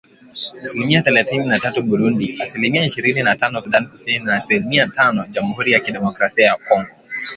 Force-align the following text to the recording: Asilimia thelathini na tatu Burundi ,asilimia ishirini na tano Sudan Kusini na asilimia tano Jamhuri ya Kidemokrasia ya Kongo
Asilimia 0.63 1.01
thelathini 1.01 1.45
na 1.47 1.59
tatu 1.59 1.83
Burundi 1.83 2.37
,asilimia 2.43 2.85
ishirini 2.85 3.23
na 3.23 3.35
tano 3.35 3.61
Sudan 3.61 3.87
Kusini 3.87 4.19
na 4.25 4.35
asilimia 4.35 4.87
tano 4.87 5.25
Jamhuri 5.29 5.71
ya 5.71 5.79
Kidemokrasia 5.79 6.45
ya 6.45 6.55
Kongo 6.69 6.95